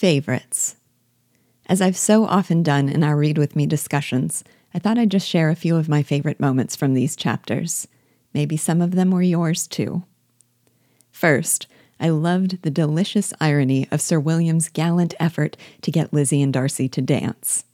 [0.00, 0.76] Favorites.
[1.66, 4.42] As I've so often done in our Read With Me discussions,
[4.72, 7.86] I thought I'd just share a few of my favorite moments from these chapters.
[8.32, 10.04] Maybe some of them were yours too.
[11.12, 11.66] First,
[12.00, 16.88] I loved the delicious irony of Sir William's gallant effort to get Lizzie and Darcy
[16.88, 17.64] to dance.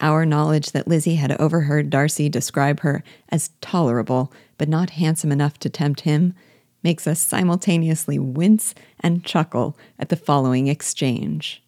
[0.00, 5.58] Our knowledge that Lizzie had overheard Darcy describe her as tolerable but not handsome enough
[5.58, 6.32] to tempt him
[6.82, 11.62] makes us simultaneously wince and chuckle at the following exchange.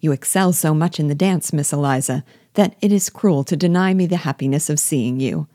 [0.00, 2.24] You excel so much in the dance, Miss Eliza,
[2.54, 5.48] that it is cruel to deny me the happiness of seeing you.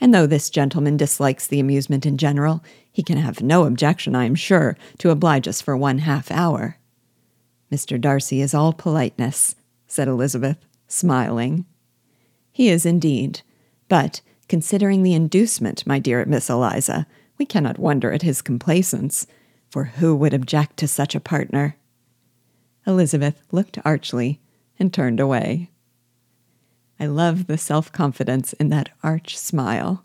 [0.00, 4.24] And though this gentleman dislikes the amusement in general, he can have no objection, I
[4.24, 6.76] am sure, to oblige us for one half hour.
[7.72, 8.00] Mr.
[8.00, 9.54] Darcy is all politeness,
[9.86, 11.64] said Elizabeth, smiling.
[12.52, 13.40] He is indeed,
[13.88, 17.06] but considering the inducement, my dear Miss Eliza,
[17.38, 19.26] we cannot wonder at his complaisance,
[19.70, 21.76] for who would object to such a partner?
[22.86, 24.40] Elizabeth looked archly
[24.78, 25.70] and turned away.
[26.98, 30.04] I love the self confidence in that arch smile.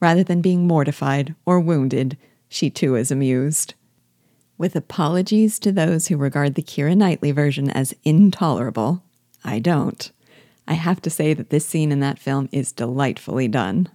[0.00, 2.16] Rather than being mortified or wounded,
[2.48, 3.74] she too is amused.
[4.58, 9.02] With apologies to those who regard the Keira Knightley version as intolerable,
[9.44, 10.10] I don't.
[10.66, 13.88] I have to say that this scene in that film is delightfully done.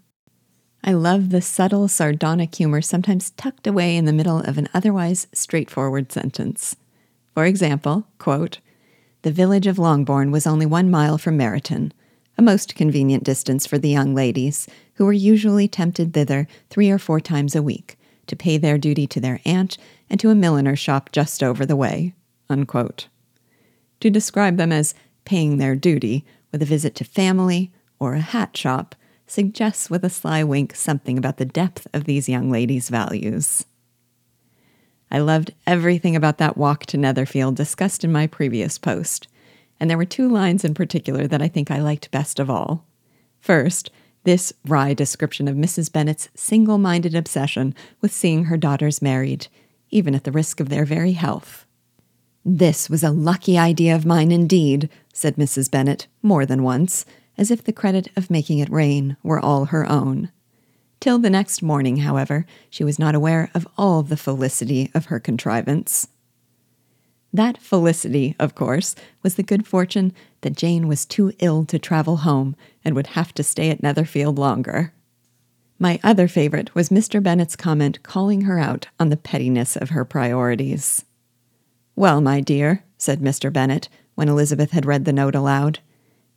[0.84, 5.28] I love the subtle, sardonic humor sometimes tucked away in the middle of an otherwise
[5.34, 6.76] straightforward sentence.
[7.34, 8.60] For example, quote,
[9.24, 11.92] The village of Longbourn was only one mile from Meryton,
[12.38, 16.98] a most convenient distance for the young ladies, who were usually tempted thither three or
[16.98, 19.78] four times a week to pay their duty to their aunt
[20.10, 22.14] and to a milliner's shop just over the way.
[22.50, 23.08] Unquote.
[24.00, 28.56] To describe them as paying their duty with a visit to family or a hat
[28.56, 28.96] shop
[29.30, 33.66] suggests with a sly wink something about the depth of these young ladies' values.
[35.12, 39.28] I loved everything about that walk to Netherfield discussed in my previous post,
[39.80, 42.86] and there were two lines in particular that I think I liked best of all.
[43.40, 43.92] First,
[44.24, 45.92] this wry description of Mrs.
[45.92, 49.48] Bennet's single minded obsession with seeing her daughters married,
[49.90, 51.66] even at the risk of their very health.
[52.46, 55.72] This was a lucky idea of mine indeed, said Mrs.
[55.72, 57.06] Bennet more than once,
[57.40, 60.30] as if the credit of making it rain were all her own.
[61.00, 65.22] Till the next morning, however, she was not aware of all the felicity of her
[65.22, 66.10] contrivance.
[67.32, 70.12] That felicity, of course, was the good fortune
[70.42, 74.38] that Jane was too ill to travel home and would have to stay at Netherfield
[74.38, 74.92] longer.
[75.80, 77.24] My other favorite was Mr.
[77.24, 81.06] Bennet's comment calling her out on the pettiness of her priorities.
[81.96, 83.54] Well, my dear, said Mr.
[83.54, 85.80] Bennet, when Elizabeth had read the note aloud,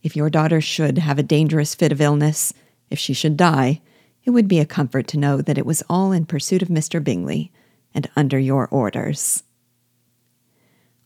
[0.02, 2.52] if your daughter should have a dangerous fit of illness,
[2.90, 3.80] if she should die,
[4.24, 7.02] it would be a comfort to know that it was all in pursuit of Mr.
[7.02, 7.52] Bingley
[7.94, 9.42] and under your orders.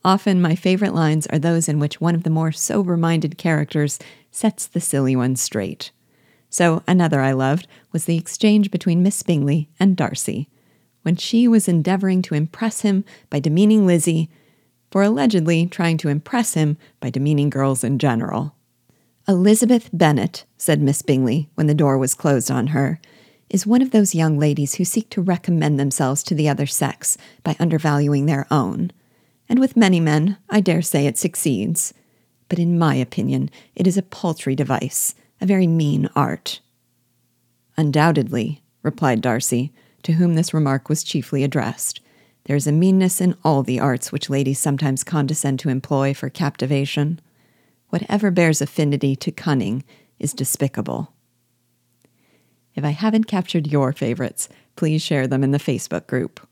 [0.04, 3.98] Often my favorite lines are those in which one of the more sober minded characters
[4.30, 5.90] sets the silly one straight.
[6.48, 10.48] So another I loved was the exchange between Miss Bingley and Darcy,
[11.02, 14.28] when she was endeavoring to impress him by demeaning Lizzie,
[14.90, 18.55] for allegedly trying to impress him by demeaning girls in general.
[19.28, 23.00] Elizabeth Bennet, said Miss Bingley when the door was closed on her,
[23.50, 27.18] is one of those young ladies who seek to recommend themselves to the other sex
[27.42, 28.92] by undervaluing their own.
[29.48, 31.92] And with many men, I dare say it succeeds.
[32.48, 36.60] But in my opinion, it is a paltry device, a very mean art.
[37.76, 39.72] Undoubtedly, replied Darcy,
[40.04, 42.00] to whom this remark was chiefly addressed.
[42.44, 46.30] There is a meanness in all the arts which ladies sometimes condescend to employ for
[46.30, 47.20] captivation
[47.90, 49.84] whatever bears affinity to cunning
[50.18, 51.12] is despicable.
[52.74, 56.46] If I haven't captured your favorites, please share them in the Facebook group.